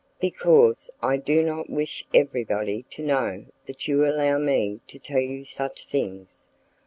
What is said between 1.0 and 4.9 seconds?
I do not wish everybody to know that you allow me